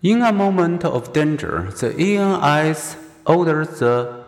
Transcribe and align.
In 0.00 0.22
a 0.22 0.32
moment 0.32 0.84
of 0.84 1.12
danger, 1.12 1.72
the 1.80 1.92
ANS 1.98 2.96
order 3.26 3.64
the 3.64 4.26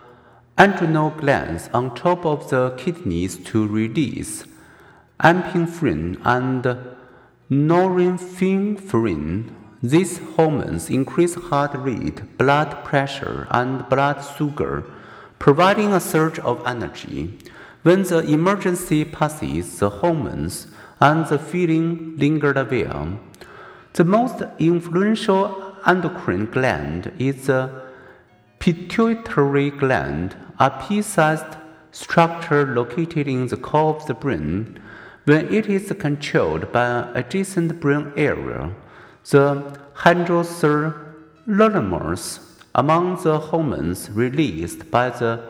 adrenal 0.58 1.10
glands 1.10 1.70
on 1.72 1.94
top 1.94 2.26
of 2.26 2.50
the 2.50 2.74
kidneys 2.76 3.36
to 3.36 3.68
release 3.68 4.42
epinephrine 5.20 6.20
and 6.24 6.76
norepinephrine. 7.48 9.54
These 9.80 10.18
hormones 10.34 10.90
increase 10.90 11.36
heart 11.36 11.76
rate, 11.76 12.36
blood 12.36 12.84
pressure, 12.84 13.46
and 13.52 13.88
blood 13.88 14.24
sugar, 14.36 14.82
providing 15.38 15.92
a 15.92 16.00
surge 16.00 16.40
of 16.40 16.66
energy. 16.66 17.38
When 17.84 18.02
the 18.02 18.28
emergency 18.28 19.04
passes, 19.04 19.78
the 19.78 19.90
hormones 19.90 20.66
and 20.98 21.26
the 21.26 21.38
feeling 21.38 22.16
linger 22.16 22.52
there. 22.52 23.20
The 23.94 24.04
most 24.04 24.42
influential 24.58 25.74
endocrine 25.84 26.46
gland 26.46 27.10
is 27.18 27.46
the 27.46 27.70
pituitary 28.60 29.70
gland, 29.70 30.36
a 30.60 30.70
pea-sized 30.70 31.56
structure 31.90 32.64
located 32.66 33.26
in 33.26 33.48
the 33.48 33.56
core 33.56 33.96
of 33.96 34.06
the 34.06 34.14
brain. 34.14 34.78
When 35.24 35.52
it 35.52 35.66
is 35.66 35.92
controlled 35.98 36.70
by 36.70 36.86
an 36.86 37.16
adjacent 37.16 37.80
brain 37.80 38.12
area, 38.16 38.72
the 39.28 39.76
hypothalamus, 39.94 42.38
among 42.74 43.22
the 43.24 43.40
hormones 43.40 44.08
released 44.10 44.88
by 44.90 45.10
the 45.10 45.42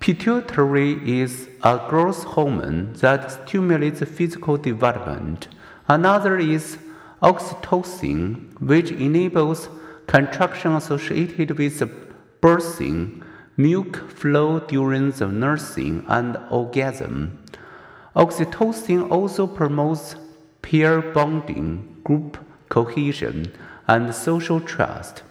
pituitary 0.00 1.20
is 1.20 1.48
a 1.62 1.80
growth 1.88 2.24
hormone 2.24 2.92
that 2.94 3.30
stimulates 3.32 4.02
physical 4.02 4.58
development. 4.58 5.48
Another 5.88 6.36
is 6.36 6.76
oxytocin, 7.22 8.60
which 8.60 8.90
enables 8.92 9.68
contraction 10.06 10.72
associated 10.72 11.58
with 11.58 11.80
birthing, 12.40 13.22
milk 13.56 14.10
flow 14.10 14.60
during 14.60 15.10
the 15.10 15.26
nursing, 15.26 16.04
and 16.08 16.36
orgasm. 16.50 17.38
Oxytocin 18.14 19.10
also 19.10 19.46
promotes 19.46 20.16
peer 20.62 21.00
bonding, 21.00 22.00
group 22.04 22.38
cohesion, 22.68 23.52
and 23.86 24.14
social 24.14 24.60
trust. 24.60 25.22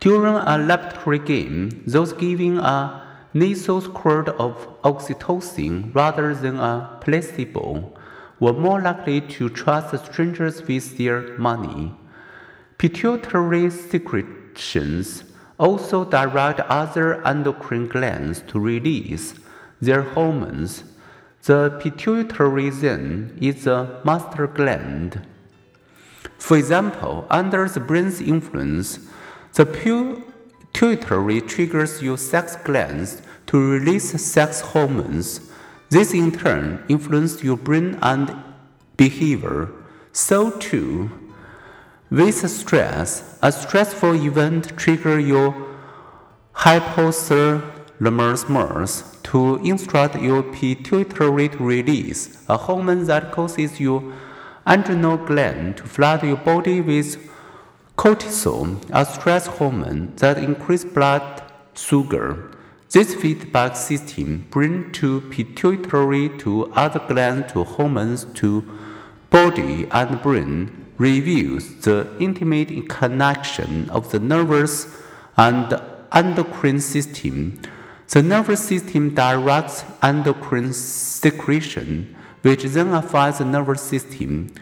During 0.00 0.34
a 0.34 0.58
laboratory 0.58 1.18
game, 1.18 1.84
those 1.86 2.12
giving 2.12 2.58
a 2.58 3.02
nasal 3.34 3.80
squirt 3.80 4.28
of 4.30 4.66
oxytocin 4.82 5.94
rather 5.94 6.34
than 6.34 6.56
a 6.58 6.98
placebo 7.00 7.92
were 8.42 8.52
more 8.52 8.80
likely 8.80 9.20
to 9.20 9.48
trust 9.48 9.94
strangers 10.04 10.66
with 10.66 10.98
their 10.98 11.38
money. 11.38 11.94
Pituitary 12.76 13.70
secretions 13.70 15.22
also 15.60 16.04
direct 16.04 16.58
other 16.58 17.24
endocrine 17.24 17.86
glands 17.86 18.42
to 18.48 18.58
release 18.58 19.34
their 19.80 20.02
hormones. 20.02 20.82
The 21.44 21.78
pituitary 21.80 22.70
then 22.70 23.38
is 23.40 23.62
the 23.62 24.00
master 24.04 24.48
gland. 24.48 25.24
For 26.36 26.56
example, 26.56 27.24
under 27.30 27.68
the 27.68 27.78
brain's 27.78 28.20
influence, 28.20 28.98
the 29.54 29.66
pituitary 29.66 31.40
triggers 31.42 32.02
your 32.02 32.18
sex 32.18 32.56
glands 32.56 33.22
to 33.46 33.56
release 33.56 34.20
sex 34.20 34.62
hormones. 34.62 35.51
This 35.92 36.14
in 36.14 36.32
turn 36.32 36.82
influences 36.88 37.44
your 37.44 37.58
brain 37.58 37.98
and 38.00 38.34
behavior. 38.96 39.68
So 40.12 40.50
too, 40.52 41.10
with 42.10 42.48
stress, 42.48 43.38
a 43.42 43.52
stressful 43.52 44.14
event 44.14 44.74
triggers 44.78 45.22
your 45.22 45.54
hypothalamus 46.54 49.22
to 49.24 49.56
instruct 49.56 50.16
your 50.16 50.42
pituitary 50.42 51.50
to 51.50 51.58
release 51.58 52.42
a 52.48 52.56
hormone 52.56 53.04
that 53.04 53.30
causes 53.30 53.78
your 53.78 54.14
adrenal 54.64 55.18
gland 55.18 55.76
to 55.76 55.82
flood 55.82 56.22
your 56.22 56.38
body 56.38 56.80
with 56.80 57.18
cortisol, 57.98 58.82
a 58.94 59.04
stress 59.04 59.46
hormone 59.46 60.14
that 60.16 60.38
increases 60.38 60.90
blood 60.90 61.42
sugar. 61.74 62.48
This 62.92 63.14
feedback 63.14 63.74
system 63.74 64.46
brings 64.50 64.98
to 64.98 65.22
pituitary 65.30 66.28
to 66.40 66.70
other 66.74 67.00
glands 67.08 67.50
to 67.54 67.64
hormones 67.64 68.26
to 68.34 68.68
body 69.30 69.88
and 69.90 70.20
brain 70.20 70.84
reveals 70.98 71.74
the 71.76 72.06
intimate 72.20 72.90
connection 72.90 73.88
of 73.88 74.10
the 74.10 74.20
nervous 74.20 74.94
and 75.38 75.80
endocrine 76.12 76.80
system. 76.80 77.62
The 78.08 78.22
nervous 78.22 78.62
system 78.62 79.14
directs 79.14 79.86
endocrine 80.02 80.74
secretion 80.74 82.14
which 82.42 82.64
then 82.64 82.88
affects 82.88 83.38
the 83.38 83.46
nervous 83.46 83.80
system, 83.80 84.52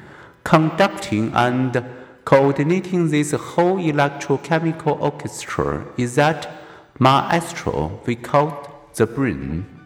conducting 0.44 1.32
and 1.34 1.84
coordinating 2.24 3.10
this 3.10 3.32
whole 3.32 3.78
electrochemical 3.78 5.00
orchestra 5.00 5.84
is 5.96 6.14
that 6.14 6.59
maestro 7.00 7.98
we 8.04 8.14
call 8.14 8.86
the 8.94 9.06
brain. 9.06 9.79